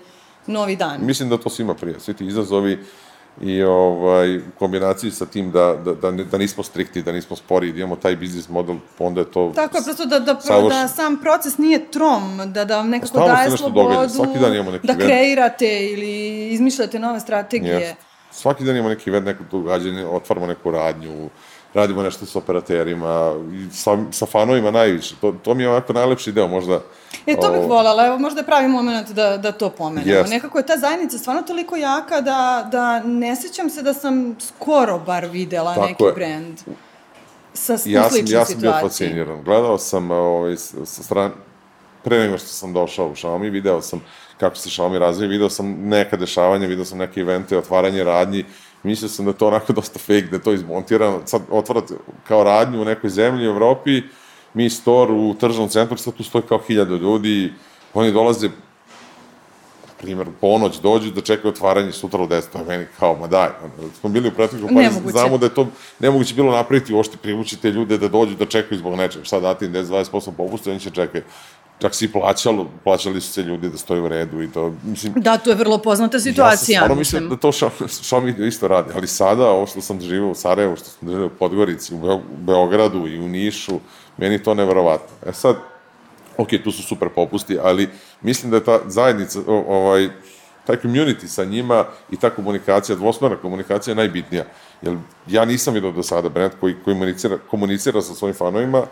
[0.47, 1.00] novi dan.
[1.05, 2.00] Mislim da to svima prija.
[2.00, 2.79] Svi ti izazovi
[3.40, 7.72] i ovaj, u kombinaciji sa tim da, da, da, da nismo strikti, da nismo spori,
[7.72, 9.52] da imamo taj biznis model, onda je to...
[9.54, 10.75] Tako je, prosto da, da, savrš...
[10.75, 14.71] da sam proces nije trom, da, da vam nekako Stavno daje slobodu, Svaki dan imamo
[14.71, 17.80] neki da kreirate ili izmišljate nove strategije.
[17.80, 17.95] Yes.
[18.30, 21.28] Svaki dan imamo neki event, neko događanje, otvaramo neku radnju,
[21.75, 25.15] radimo nešto sa operaterima, i sa, sa fanovima najviše.
[25.21, 26.80] To, to mi je ovako najlepši deo, možda...
[27.26, 30.23] E, to bih voljela, evo, možda je pravi moment da, da to pomenemo.
[30.23, 30.30] Yes.
[30.30, 34.99] Nekako je ta zajednica stvarno toliko jaka da, da ne sećam se da sam skoro
[34.99, 36.13] bar videla Tako neki je.
[36.13, 36.58] brand
[37.54, 39.43] sa ja sam, ja sam bio fasciniran.
[39.45, 41.30] Gledao sam ovaj, sa strane,
[42.04, 44.02] pre nego što sam došao u Xiaomi, video sam
[44.41, 48.45] kako se Xiaomi razvija, video sam neka dešavanja, video sam neke evente, otvaranje radnji,
[48.82, 51.95] mislio sam da je to onako dosta fake, da je to izmontirano, sad otvarate
[52.28, 54.02] kao radnju u nekoj zemlji u Evropi,
[54.54, 57.52] mi store u tržnom centru, sad tu stoji kao hiljada ljudi,
[57.95, 58.49] oni dolaze
[60.02, 63.49] primjer, ponoć dođu da čekaju otvaranje sutra u 10, to je meni kao, ma daj,
[64.00, 65.66] smo bili u prethodnih kompaniji, znamo da je to
[65.99, 69.64] nemoguće bilo napraviti, uopšte privući te ljude da dođu da čekaju zbog nečega, šta dati
[69.64, 71.25] im 10-20% popusta, oni će čekaju
[71.78, 75.13] čak si plaćalo, plaćali su se ljudi da stoju u redu i to, mislim...
[75.17, 76.82] Da, to je vrlo poznata situacija.
[76.82, 80.35] Ja sam mislim da to Xiaomi isto radi, ali sada, ovo što sam živeo u
[80.35, 83.80] Sarajevu, što sam živeo u Podgorici, u Beogradu i u Nišu,
[84.17, 85.17] meni to neverovatno.
[85.26, 85.56] E sad,
[86.37, 87.89] ok, tu su super popusti, ali
[88.21, 90.08] mislim da je ta zajednica, ovaj,
[90.67, 94.45] taj community sa njima i ta komunikacija, dvosmerna komunikacija je najbitnija.
[94.82, 98.82] Jer ja nisam vidio do sada brand koji komunicira, komunicira sa svojim fanovima,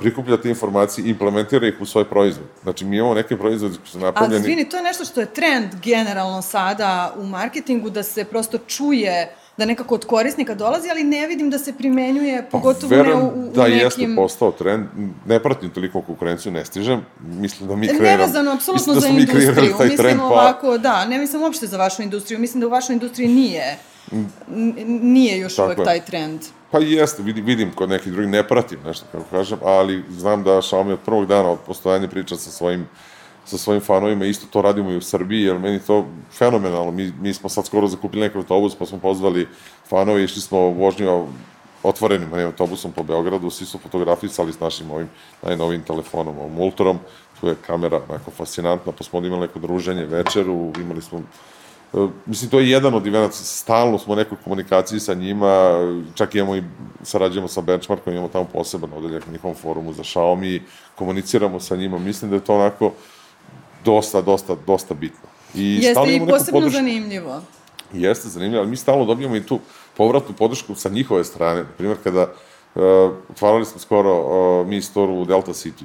[0.00, 2.46] prikuplja te informacije i implementira ih u svoj proizvod.
[2.62, 4.34] Znači, mi imamo neke proizvode koji su napravljeni...
[4.34, 8.58] Ali, izvini, to je nešto što je trend generalno sada u marketingu, da se prosto
[8.58, 13.02] čuje da nekako od korisnika dolazi, ali ne vidim da se primenjuje, pa, pogotovo pa,
[13.02, 13.78] ne u, u da nekim...
[13.78, 14.86] jeste postao trend,
[15.26, 18.10] ne pratim toliko konkurenciju, ne stižem, mislim da mi kreiramo...
[18.10, 20.24] Nevezano, apsolutno da za industriju, mislim trend, pa...
[20.24, 23.78] ovako, da, ne mislim uopšte za vašu industriju, mislim da u vašoj industriji nije,
[24.86, 25.84] nije još Tako uvek je.
[25.84, 26.40] taj trend.
[26.74, 30.50] Pa jeste, vidim, vidim kod nekih drugih, ne pratim nešto, kako kažem, ali znam da
[30.50, 32.86] Xiaomi od prvog dana od postojanja priča sa svojim
[33.44, 36.90] sa svojim fanovima, isto to radimo i u Srbiji, jer meni to fenomenalno.
[36.90, 39.48] Mi, mi smo sad skoro zakupili neki autobus, pa smo pozvali
[39.88, 41.26] fanove, išli smo vožnju
[41.82, 45.08] otvorenim ne, autobusom po Beogradu, svi su fotografisali s našim ovim
[45.42, 46.98] najnovim telefonom, ovom Ultrom,
[47.40, 51.22] tu je kamera onako fascinantna, pa smo imali neko druženje, večeru, imali smo
[52.26, 55.78] mislim, to je jedan od eventa, stalno smo u nekoj komunikaciji sa njima,
[56.14, 56.62] čak imamo i,
[57.02, 60.60] sarađujemo sa Benchmarkom, imamo tamo poseban odeljak na njihovom forumu za Xiaomi,
[60.94, 62.92] komuniciramo sa njima, mislim da je to onako
[63.84, 65.28] dosta, dosta, dosta bitno.
[65.54, 66.76] I Jeste i posebno podršku.
[66.76, 67.42] zanimljivo.
[67.92, 69.60] Jeste zanimljivo, ali mi stalno dobijamo i tu
[69.96, 71.62] povratnu podršku sa njihove strane.
[71.62, 72.82] Na primjer, kada uh,
[73.30, 75.84] otvarali smo skoro uh, mi store u Delta City,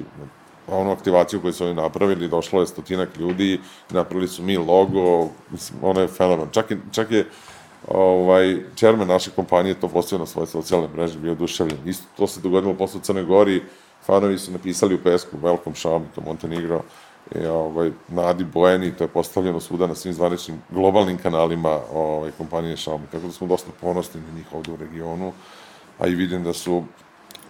[0.70, 5.78] onu aktivaciju koju su oni napravili, došlo je stotinak ljudi, napravili su mi logo, mislim,
[5.82, 6.48] ono je fenomen.
[6.50, 7.26] Čak, je, čak je
[7.88, 11.78] ovaj, čermen naše kompanije to postavio na svoje socijalne mreže, bio oduševljen.
[11.86, 13.62] Isto to se dogodilo posle u Crnoj Gori,
[14.06, 16.82] fanovi su napisali u pesku Welcome to Montenegro,
[17.34, 22.76] i, ovaj, Nadi Bojeni, to je postavljeno svuda na svim zvaničnim globalnim kanalima ovaj, kompanije
[22.76, 25.32] Xiaomi, tako da smo dosta ponosni na njih ovde u regionu,
[25.98, 26.84] a i vidim da su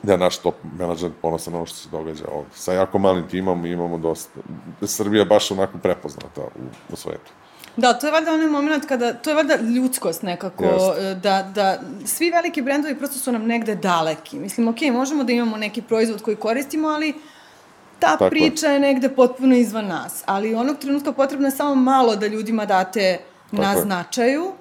[0.03, 2.51] da je naš top menadžer ponosan na ono što se događa ovde.
[2.55, 4.41] Sa jako malim timom imamo dosta,
[4.87, 7.31] Srbija baš onako prepoznata u, u svetu.
[7.77, 11.21] Da, to je valjda onaj moment kada, to je valjda ljudskost nekako, Just.
[11.23, 14.39] da, da svi veliki brendovi prosto su nam negde daleki.
[14.39, 17.15] Mislim, ok, možemo da imamo neki proizvod koji koristimo, ali
[17.99, 18.73] ta Tako priča je.
[18.73, 20.23] je negde potpuno izvan nas.
[20.27, 23.19] Ali onog trenutka potrebno je samo malo da ljudima date
[23.51, 23.83] Tako na je.
[23.83, 24.53] značaju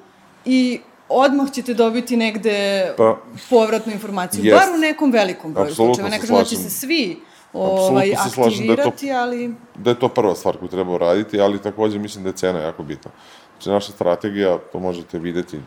[0.45, 3.17] i odmah ćete dobiti negde pa,
[3.49, 4.45] povratnu informaciju.
[4.45, 4.59] Jest.
[4.59, 6.09] Bar u nekom velikom broju slučajeva.
[6.09, 7.19] Ne kažem da će se svi
[7.53, 9.55] ovaj, se aktivirati, da to, ali...
[9.75, 12.83] Da je to prva stvar koju treba uraditi, ali takođe mislim da je cena jako
[12.83, 13.11] bitna.
[13.53, 15.59] Znači, naša strategija, to možete videti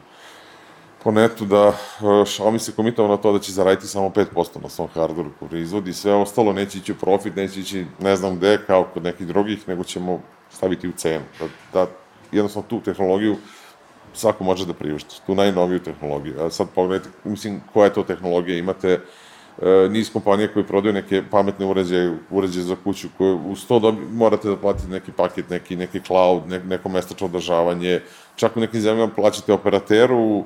[1.04, 4.88] po netu, da Xiaomi se komitao na to da će zaraditi samo 5% na svom
[4.94, 8.84] hardwareu koji proizvodi, sve ostalo neće ići u profit, neće ići ne znam gde, kao
[8.94, 11.24] kod nekih drugih, nego ćemo staviti u cenu.
[11.40, 11.86] Da, da
[12.32, 13.36] jednostavno tu tehnologiju
[14.14, 16.40] svako može da priušti, tu najnoviju tehnologiju.
[16.42, 21.22] A sad pogledajte, mislim, koja je to tehnologija, imate e, niz kompanija koji prodaju neke
[21.30, 25.76] pametne uređaje, uređaje za kuću, koje uz to dobi, morate da platite neki paket, neki,
[25.76, 28.00] neki cloud, ne, neko mesečno održavanje,
[28.36, 30.44] čak u nekim zemljama plaćate operateru,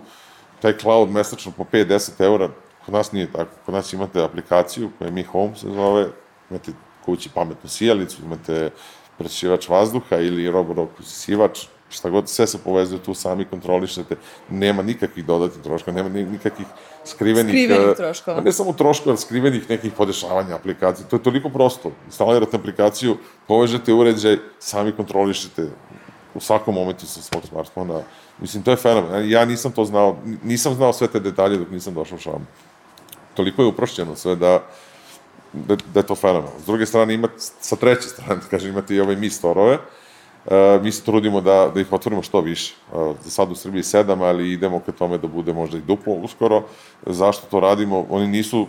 [0.60, 2.48] taj cloud mesečno po 5-10 eura,
[2.84, 6.06] kod nas nije tako, kod nas imate aplikaciju koja je Mi Home se zove,
[6.50, 6.72] imate
[7.04, 8.70] kući pametnu sijalicu, imate
[9.18, 14.16] prečivač vazduha ili robot sivač, šta god, sve se povezuje tu, sami kontrolišete,
[14.50, 16.66] nema nikakvih dodatnih troškova, nema nikakvih
[17.04, 17.54] skrivenih...
[17.54, 18.40] Skrivenih uh, troškova.
[18.40, 21.08] Ne samo troškova, skrivenih nekih podešavanja aplikacije.
[21.08, 21.92] To je toliko prosto.
[22.06, 23.16] Instalirate aplikaciju,
[23.48, 25.68] povežete uređaj, sami kontrolišete
[26.34, 28.00] u svakom momentu sa svog smartfona.
[28.38, 29.30] Mislim, to je fenomen.
[29.30, 32.46] Ja nisam to znao, nisam znao sve te detalje dok nisam došao u šamu.
[33.34, 34.62] Toliko je uprošćeno sve da,
[35.52, 36.50] da, da je to fenomen.
[36.62, 39.80] S druge strane, ima, sa treće strane, da kažem, imate i ove mi storove, uh,
[40.50, 42.74] E, mi se trudimo da, da ih otvorimo što više.
[42.92, 46.14] E, za sad u Srbiji sedam, ali idemo ka tome da bude možda i duplo
[46.14, 46.62] uskoro.
[47.06, 48.06] Zašto to radimo?
[48.10, 48.66] Oni nisu,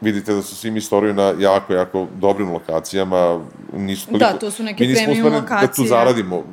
[0.00, 3.40] vidite da su svi mi storiju na jako, jako dobrim lokacijama.
[3.72, 5.66] Nisu toliko, da, to su neke premium lokacije.
[5.66, 6.44] Da tu zaradimo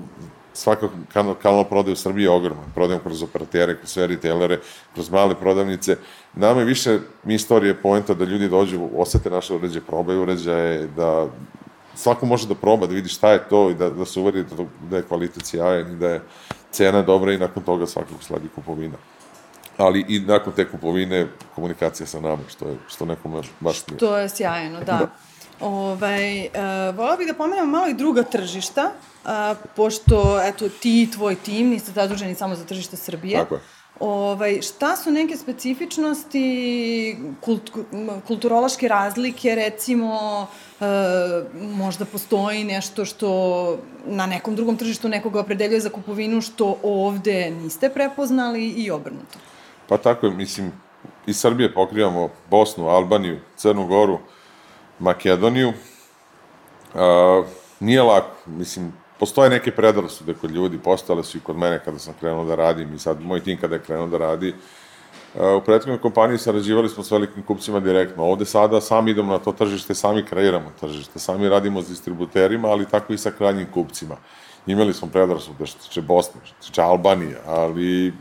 [0.53, 2.65] svaka kanal, kanal prodaje u Srbiji je ogroman.
[2.75, 4.59] Prodajemo kroz operatere, kroz sve retailere,
[4.93, 5.97] kroz male prodavnice.
[6.35, 11.27] Nama je više mi istorije poenta da ljudi dođu, osete naše uređaje, probaju uređaje, da
[11.97, 14.65] svako može da proba, da vidi šta je to i da, da se uveri da,
[14.89, 16.21] da je kvalitet sjajan i da je
[16.71, 18.97] cena dobra i nakon toga svakog sledi kupovina.
[19.77, 23.97] Ali i nakon te kupovine komunikacija sa nama, što je što nekome baš nije.
[23.97, 24.85] To je sjajno, da.
[24.85, 25.09] da.
[25.59, 29.31] Ovaj, uh, volao bih da pomenem malo i druga tržišta, uh,
[29.75, 33.37] pošto, eto, ti i tvoj tim niste zaduženi samo za tržište Srbije.
[33.37, 33.61] Tako je.
[33.99, 37.71] Ovaj, šta su neke specifičnosti, kult,
[38.27, 40.66] kulturološke razlike, recimo, e,
[41.75, 47.89] možda postoji nešto što na nekom drugom tržištu nekoga opredeljuje za kupovinu što ovde niste
[47.89, 49.39] prepoznali i obrnuto?
[49.87, 50.71] Pa tako je, mislim,
[51.25, 54.19] iz Srbije pokrivamo Bosnu, Albaniju, Crnu Goru,
[54.99, 55.69] Makedoniju.
[55.69, 55.73] E,
[57.79, 62.13] nije lako, mislim, postoje neke predrasude kod ljudi, postale su i kod mene kada sam
[62.19, 64.49] krenuo da radim i sad moj tim kada je krenuo da radi.
[64.49, 64.53] E,
[65.35, 68.23] u prethodnoj kompaniji sarađivali smo s velikim kupcima direktno.
[68.23, 72.85] Ovde sada sami idemo na to tržište, sami kreiramo tržište, sami radimo s distributerima, ali
[72.85, 74.15] tako i sa krajnjim kupcima.
[74.67, 78.13] Imali smo predrasude što tiče Bosne, što tiče Albanije, ali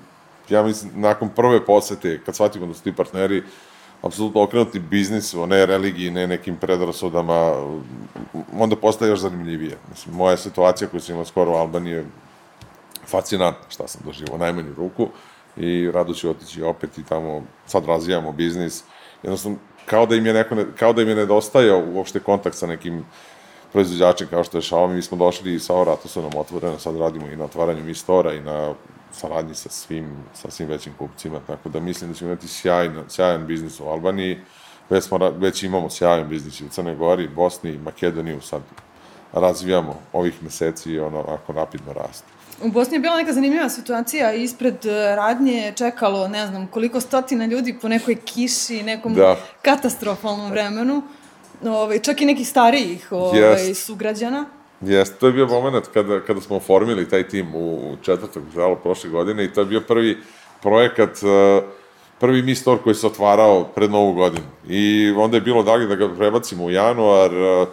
[0.48, 3.42] ja mislim, nakon prve posete, kad shvatimo da su ti partneri
[4.02, 7.52] apsolutno okrenuti biznisu, ne religiji, ne nekim predrasudama,
[8.58, 9.78] onda postaje još zanimljivije.
[9.90, 12.06] Mislim, moja situacija koju sam imao skoro u Albaniji je
[13.06, 15.08] fascinantna šta sam doživao, najmanju ruku
[15.56, 18.84] i rado ću otići opet i tamo sad razvijamo biznis.
[19.22, 23.04] Jednostavno, kao da im je, neko, kao da im je nedostajao uopšte kontakt sa nekim
[23.72, 26.96] proizvođačem kao što je Xiaomi, mi smo došli i sa vrata su nam otvorene, sad
[26.96, 28.74] radimo i na otvaranju mi stora i na
[29.12, 33.46] saradnji sa svim, sa svim većim kupcima, tako da mislim da ćemo imati sjajan, sjajan
[33.46, 34.38] biznis u Albaniji,
[34.90, 38.62] već, smo, već imamo sjajan biznis u Crnoj Gori, Bosni, Makedoniju, sad
[39.32, 42.35] razvijamo ovih meseci i ono, ako rapidno raste.
[42.64, 47.00] U Bosni je bila neka zanimljiva situacija, ispred e, radnje je čekalo, ne znam, koliko
[47.00, 49.36] stotina ljudi po nekoj kiši, nekom da.
[49.62, 51.02] katastrofalnom vremenu,
[51.64, 53.74] ovaj, čak i nekih starijih ovaj, yes.
[53.74, 54.44] sugrađana.
[54.80, 59.10] Jeste, to je bio moment kada, kada smo oformili taj tim u četvrtog žalo prošle
[59.10, 60.18] godine i to je bio prvi
[60.62, 61.62] projekat, e,
[62.20, 64.46] prvi Mi Store koji se otvarao pred novu godinu.
[64.68, 67.66] I onda je bilo dalje da ga prebacimo u januar, e,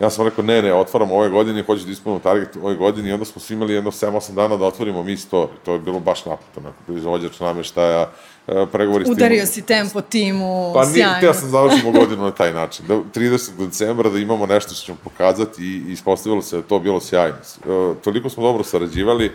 [0.00, 3.12] Ja sam rekao, ne, ne, otvaram ove godine, hoću da ispunim target ove godine i
[3.12, 5.52] onda smo svi imali jedno 7-8 dana da otvorimo mi store.
[5.64, 8.10] To je bilo baš naputo, neko proizvođač nameštaja,
[8.48, 9.16] e, pregovori s timom.
[9.16, 11.08] Udario si tempo timu, Pa sjajno.
[11.08, 12.86] nije, teo sam završimo godinu na taj način.
[12.88, 13.50] Da, 30.
[13.58, 17.36] decembra da imamo nešto što ćemo pokazati i, ispostavilo se da to bilo sjajno.
[17.36, 19.32] E, toliko smo dobro sarađivali,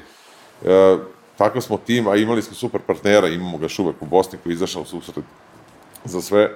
[0.66, 0.98] e,
[1.38, 4.54] takav smo tim, a imali smo super partnera, imamo ga još uvek u Bosni koji
[4.54, 5.26] je izašao u susret
[6.06, 6.52] za sve.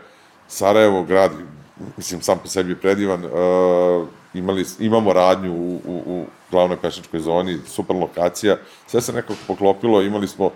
[0.47, 1.31] Sarajevo, grad,
[1.97, 3.29] mislim, sam po sebi predivan, e,
[4.33, 10.01] imali, imamo radnju u, u, u glavnoj pešačkoj zoni, super lokacija, sve se nekako poklopilo,
[10.01, 10.51] imali smo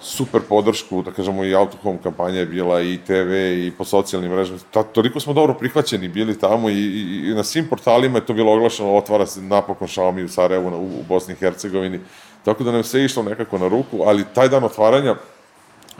[0.00, 3.32] super podršku, da kažemo i Autohome kampanja je bila i TV
[3.66, 4.58] i po socijalnim mrežama.
[4.70, 8.32] Ta, toliko smo dobro prihvaćeni bili tamo i, i, i na svim portalima je to
[8.32, 12.00] bilo oglašeno, otvara se napokon Xiaomi u Sarajevu, u, u Bosni i Hercegovini.
[12.44, 15.14] Tako da nam sve išlo nekako na ruku, ali taj dan otvaranja,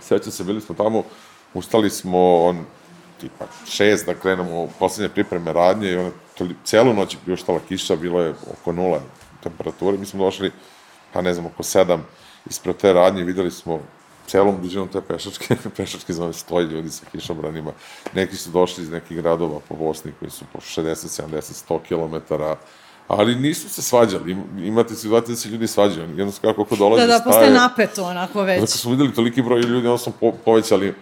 [0.00, 1.02] seća se, bili smo tamo,
[1.54, 2.64] ustali smo on,
[3.20, 7.61] tipa šest da krenemo u poslednje pripreme radnje i ona toli, celu noć je pljuštala
[7.61, 9.00] kiša, bilo je oko nula
[9.42, 10.50] temperature, mi smo došli,
[11.12, 12.06] pa ne znam, oko sedam
[12.46, 13.80] ispred te radnje videli smo
[14.26, 17.72] celom dužinom te pešačke, pešačke zove stoji ljudi sa kišobranima.
[18.14, 21.80] Neki su došli iz nekih gradova po Bosni koji su po 60, 70, 100
[22.28, 22.35] km,
[23.09, 24.30] ali nisu se svađali.
[24.33, 26.09] Im- Imate situacije da se ljudi svađaju.
[26.09, 28.61] Jednostavno kako ko dolazi Da, da, staje- postaje napeto onako već.
[28.61, 30.94] Zato smo videli toliki broj ljudi, onda smo po, povećali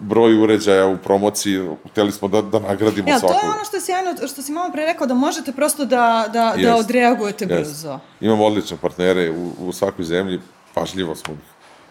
[0.00, 3.44] broj uređaja u promociji, hteli smo da, da nagradimo Ja, to svakog.
[3.44, 6.54] je ono što je sjajno, što si malo pre rekao, da možete prosto da, da,
[6.56, 6.80] da Jest.
[6.80, 7.60] odreagujete Jest.
[7.60, 7.98] brzo.
[8.20, 10.40] Imamo odlične partnere u, u svakoj zemlji,
[10.74, 11.40] pažljivo smo ih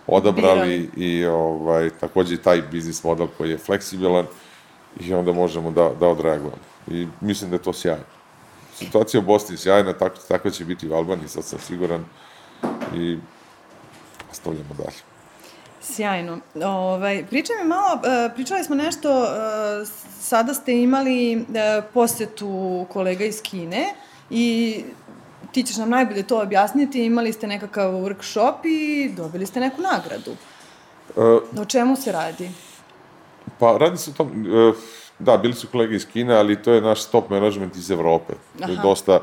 [0.08, 4.26] odabrali i ovaj, takođe i taj biznis model koji je fleksibilan
[5.00, 6.58] i onda možemo da, da odreagujemo.
[6.88, 8.04] I mislim da je to sjajno.
[8.76, 12.06] Situacija u Bosni je sjajna, tako, tako će biti i u Albaniji, sad sam siguran
[12.96, 13.18] i
[14.28, 15.13] nastavljamo dalje.
[15.84, 16.40] Sjajno.
[16.66, 19.28] Ovaj, pričaj mi malo, e, pričali smo nešto, e,
[20.20, 23.94] sada ste imali e, posetu kolega iz Kine
[24.30, 24.78] i
[25.52, 30.32] ti ćeš nam najbolje to objasniti, imali ste nekakav workshop i dobili ste neku nagradu.
[31.18, 32.50] E, O čemu se radi?
[33.60, 34.46] Pa radi se o tom,
[35.20, 38.34] da, bili su kolege iz Kine, ali to je naš top management iz Evrope.
[38.60, 38.84] To je Aha.
[38.84, 39.20] dosta,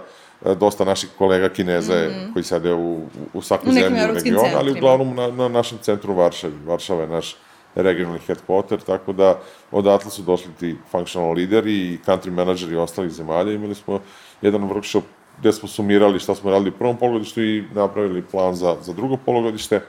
[0.58, 2.32] dosta naših kolega Kineza mm -hmm.
[2.32, 3.00] koji sede u,
[3.34, 6.54] u svakoj zemlji u regionu, ali uglavnom na, na našem centru Varšavi.
[6.66, 7.36] Varšava je naš
[7.74, 13.52] regionalni headquarter, tako da odatle su došli ti functional lideri i country menadžeri ostalih zemalja.
[13.52, 14.00] Imali smo
[14.42, 15.02] jedan workshop
[15.40, 19.16] gde smo sumirali šta smo radili u prvom polugodištu i napravili plan za, za drugo
[19.16, 19.80] polugodište.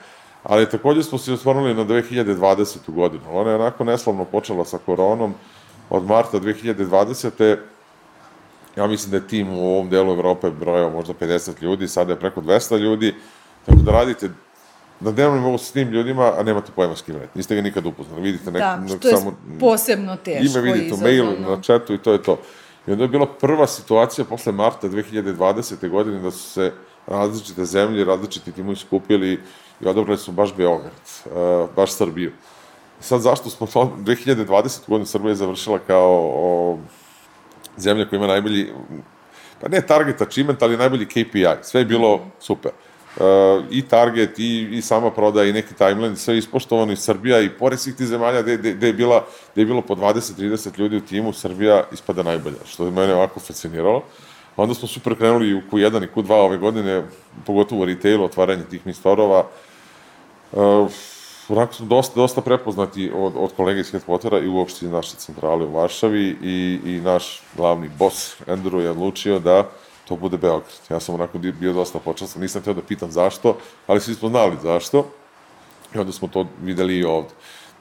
[0.43, 2.77] Ali takođe smo se osvrnuli na 2020.
[2.87, 3.23] godinu.
[3.31, 5.33] Ona je onako neslavno počela sa koronom
[5.89, 7.57] od marta 2020.
[8.75, 12.19] Ja mislim da je tim u ovom delu Evrope brojao možda 50 ljudi, sada je
[12.19, 13.15] preko 200 ljudi,
[13.65, 14.29] tako da radite
[14.99, 17.31] na dnevnom nivou s tim ljudima, a nemate pojma s kim radite.
[17.35, 18.21] Niste ga nikad upoznali.
[18.21, 21.93] Vidite nek, Da, nek što je samo posebno teško ime vidite u mailu, na chatu
[21.93, 22.37] i to je to.
[22.87, 25.89] I onda je bila prva situacija posle marta 2020.
[25.89, 26.71] godine da su se
[27.07, 29.39] različite zemlje, različiti timovi skupili
[29.81, 30.91] i odabrali su baš Beograd,
[31.25, 32.31] uh, baš Srbiju.
[32.99, 34.79] Sad zašto smo to, 2020.
[34.87, 36.77] godinu Srbija je završila kao o,
[37.77, 38.67] zemlja koja ima najbolji,
[39.61, 41.45] pa ne target achievement, ali najbolji KPI.
[41.61, 42.71] Sve je bilo super.
[43.17, 47.49] Uh, I target, i, i sama prodaja, i neki timeline, sve ispoštovano i Srbija, i
[47.49, 50.97] pored svih tih zemalja gde, gde, gde, je, bila, gde je bilo po 20-30 ljudi
[50.97, 54.03] u timu, Srbija ispada najbolja, što je mene ovako fasciniralo.
[54.55, 57.03] Onda smo super krenuli i u Q1 i Q2 ove godine,
[57.45, 59.45] pogotovo u retailu, otvaranje tih mistorova.
[60.51, 60.87] Uh,
[61.51, 65.73] onako smo dosta, dosta prepoznati od, od kolega iz Headquartera i uopšte naše centrale u
[65.73, 69.69] Varšavi i, i naš glavni bos Andrew je odlučio da
[70.07, 70.71] to bude Beograd.
[70.89, 74.57] Ja sam onako bio dosta počastan, nisam htio da pitam zašto, ali svi smo znali
[74.63, 75.05] zašto
[75.95, 77.29] i onda smo to videli i ovde.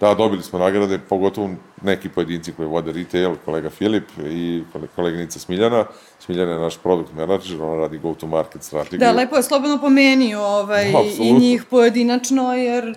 [0.01, 1.51] Da, dobili smo nagrade, pogotovo
[1.83, 5.85] neki pojedinci koji vode retail, kolega Filip i kole- koleginica Smiljana.
[6.19, 8.99] Smiljana je naš product manager, ona radi go-to-market strategiju.
[8.99, 12.95] Da, lepo je slobodno pomenio ovaj, Da, i njih pojedinačno, jer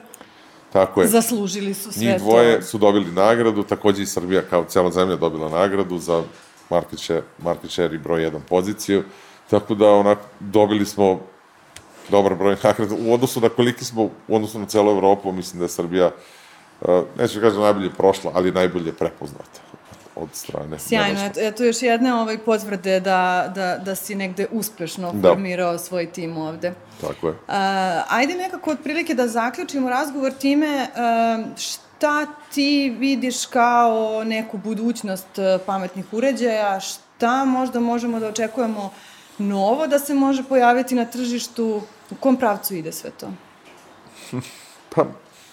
[0.74, 1.08] Tako je.
[1.08, 2.24] zaslužili su sve Njih to.
[2.24, 6.24] dvoje su dobili nagradu, takođe i Srbija kao cela zemlja dobila nagradu za
[6.70, 9.04] market share, market share i broj 1 poziciju.
[9.50, 11.20] Tako da onako dobili smo
[12.10, 12.96] dobar broj nagrada.
[13.06, 16.12] U odnosu na koliki smo, u odnosu na celu Evropu, mislim da je Srbija,
[16.82, 19.73] uh, neću kažem najbolje prošla, ali najbolje prepoznata
[20.16, 20.80] od strane.
[20.80, 25.30] Sjajno, eto, eto još jedne ovaj potvrde da, da, da si negde uspešno Da.
[25.30, 26.74] formirao svoj tim ovde.
[27.02, 27.34] Tako je.
[27.48, 35.40] A, ajde nekako otprilike da zaključimo razgovor time a, šta ti vidiš kao neku budućnost
[35.40, 38.94] a, pametnih uređaja, šta možda možemo da očekujemo
[39.38, 43.28] novo da se može pojaviti na tržištu, u kom pravcu ide sve to?
[44.96, 45.06] Pa,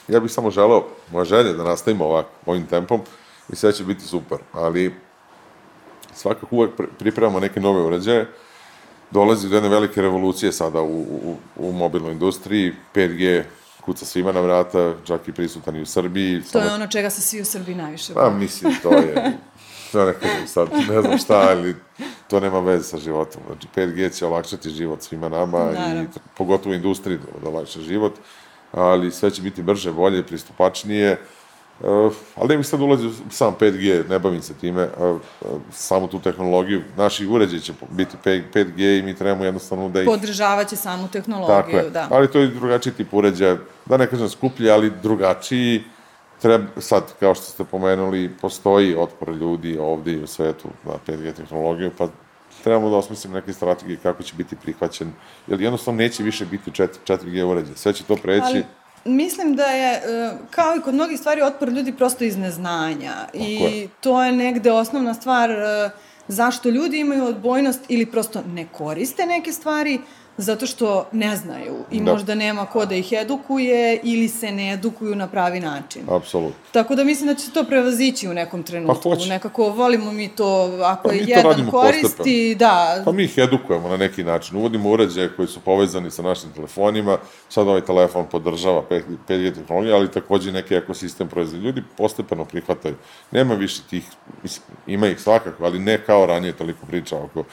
[0.09, 3.01] ja bih samo želeo, moja želja je da nastavimo ovako, ovim tempom
[3.53, 4.95] i sve će biti super, ali
[6.15, 8.29] svakako uvek pripremamo neke nove uređaje.
[9.11, 13.43] Dolazi do jedne velike revolucije sada u, u, u mobilnoj industriji, 5G
[13.81, 16.43] kuca svima na vrata, čak i prisutan i u Srbiji.
[16.43, 16.65] To sada...
[16.65, 19.39] je ono čega se svi u Srbiji najviše Pa, mislim, to je,
[19.93, 21.77] to ne kažem sad, ne znam šta, ali
[22.29, 23.43] to nema veze sa životom.
[23.47, 26.03] Znači, 5G će olakšati život svima nama Naravno.
[26.03, 28.13] i pogotovo industriji da olakša život,
[28.73, 31.13] ali sve će biti brže, bolje, pristupačnije.
[31.13, 31.40] Uh,
[32.37, 36.21] ali ne bih sad ulazio sam 5G, ne bavim se time, uh, uh, samo tu
[36.21, 36.83] tehnologiju.
[36.97, 40.07] Naši uređaj će biti 5G i mi trebamo jednostavno da ih...
[40.07, 41.91] Podržavaće samu tehnologiju, Tako je.
[41.91, 42.09] da.
[42.11, 45.85] Ali to je drugačiji tip uređaja, da ne kažem skuplji, ali drugačiji.
[46.43, 51.33] Treba, sad, kao što ste pomenuli, postoji otpor ljudi ovde i u svetu na 5G
[51.33, 52.09] tehnologiju, pa
[52.65, 55.13] trebamo da osmislimo neke strategije kako će biti prihvaćen,
[55.47, 57.75] jer jednostavno neće više biti 4, 4G uređaj.
[57.75, 58.45] Sve će to preći...
[58.45, 58.65] Ali
[59.05, 63.13] Mislim da je, e, kao i kod mnogih stvari, otpor ljudi prosto iz neznanja.
[63.27, 63.89] Tako I je.
[64.01, 65.91] to je negde osnovna stvar e,
[66.29, 70.01] zašto ljudi imaju odbojnost ili prosto ne koriste neke stvari,
[70.37, 72.13] zato što ne znaju i da.
[72.13, 76.03] možda nema ko da ih edukuje ili se ne edukuju na pravi način.
[76.11, 76.59] Apsolutno.
[76.73, 79.03] Tako da mislim da će se to prevazići u nekom trenutku.
[79.03, 79.29] Pa hoće.
[79.29, 82.59] Nekako volimo mi to, ako pa, je jedan koristi, postepeno.
[82.59, 83.03] da.
[83.05, 84.57] Pa mi ih edukujemo na neki način.
[84.57, 87.19] Uvodimo uređaje koji su povezani sa našim telefonima.
[87.49, 91.65] Sad ovaj telefon podržava 5G tehnologije, ali takođe neki ekosistem proizvodi.
[91.65, 92.95] Ljudi postepeno prihvataju.
[93.31, 94.05] Nema više tih,
[94.43, 97.45] mislim, ima ih svakako, ali ne kao ranije toliko priča oko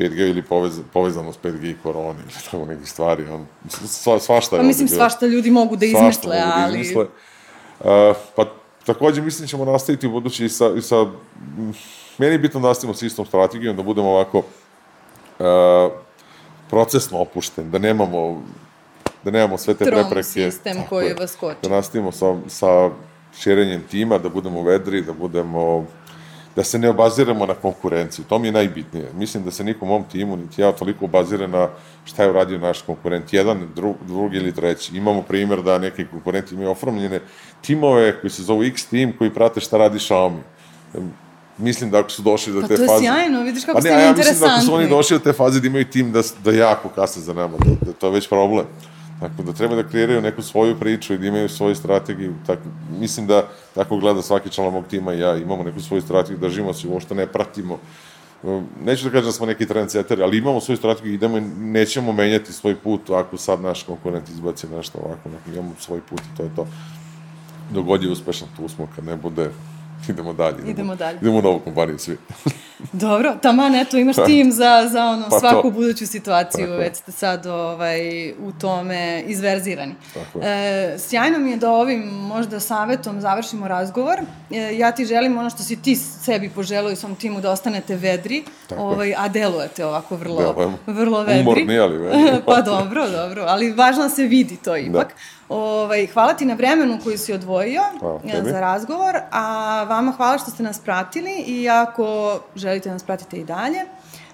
[0.00, 3.28] 5G ili povez, povezano s 5G i koroni ili tako nekih stvari.
[3.28, 6.80] On, sva, svašta je Pa mislim, svašta ljudi mogu da izmisle, mogu da ali...
[6.80, 7.04] Izmisle.
[7.80, 8.44] Uh, pa
[8.84, 11.06] takođe mislim da ćemo nastaviti u budući i sa, i sa
[12.18, 15.92] meni je bitno da nastavimo s istom strategijom, da budemo ovako uh,
[16.70, 18.42] procesno opušten, da nemamo
[19.24, 20.22] da nemamo sve te Trom prepreke.
[20.22, 21.56] sistem koji vas koči.
[21.62, 22.90] Da nastavimo sa, sa
[23.38, 25.86] širenjem tima, da budemo vedri, da budemo
[26.60, 28.24] da se ne obaziramo na konkurenciju.
[28.28, 29.06] To mi je najbitnije.
[29.14, 31.68] Mislim da se nikom u mom timu, niti ja, toliko obazire na
[32.04, 33.32] šta je uradio naš konkurent.
[33.32, 34.96] Jedan, dru, drugi ili treći.
[34.96, 37.20] Imamo primer da neki konkurenti imaju ofromljene
[37.62, 40.42] timove koji se zovu X tim, koji prate šta radi Xiaomi.
[41.58, 42.86] Mislim da ako su došli do pa te faze...
[42.86, 44.88] Pa to je sjajno, vidiš kako pa ste ne, ja mislim da ako su oni
[44.88, 47.92] došli do te faze da imaju tim da, da jako kasne za nama, da, da
[47.92, 48.66] to je već problem.
[49.20, 52.34] Tako da treba da kreiraju neku svoju priču i da imaju svoju strategiju.
[52.46, 52.62] Tako,
[52.98, 55.36] mislim da tako gleda svaki član mog tima i ja.
[55.36, 57.78] Imamo neku svoju strategiju, držimo se, uopšte ne pratimo.
[58.84, 62.52] Neću da kažem da smo neki trendsetteri, ali imamo svoju strategiju, idemo i nećemo menjati
[62.52, 65.28] svoj put ako sad naš konkurent izbaci nešto ovako.
[65.52, 66.66] Imamo svoj put i to je to.
[67.70, 69.50] Dogod je uspešan, tu smo, kad ne bude,
[70.12, 70.56] idemo dalje.
[70.56, 71.18] Idemo, idemo dalje.
[71.22, 72.16] Idemo u novu kompaniju svi.
[72.92, 75.70] Dobro, taman, eto, imaš tim za, za ono, pa svaku to.
[75.70, 76.78] buduću situaciju, Tako.
[76.78, 79.94] već ste sad ovaj, u tome izverzirani.
[80.14, 80.40] Tako.
[80.42, 84.18] E, sjajno mi je da ovim možda savetom završimo razgovor.
[84.50, 87.96] E, ja ti želim ono što si ti sebi poželao i svom timu da ostanete
[87.96, 88.82] vedri, Tako.
[88.82, 90.76] ovaj, a delujete ovako vrlo, Delujem.
[90.86, 91.40] vrlo vedri.
[91.40, 92.40] Umorni, ali vedri.
[92.46, 95.08] pa dobro, dobro, ali važno da se vidi to ipak.
[95.08, 95.39] Da.
[95.50, 97.82] Ovaj, hvala ti na vremenu koji si odvojio
[98.44, 103.36] za razgovor, a vama hvala što ste nas pratili i ako želite da nas pratite
[103.36, 103.78] i dalje,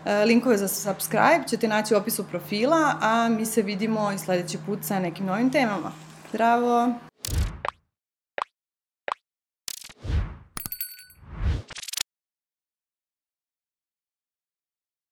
[0.05, 4.59] e, linkove za subscribe ćete naći u opisu profila, a mi se vidimo i sledeći
[4.67, 5.93] put sa nekim novim temama.
[6.31, 6.93] Zdravo!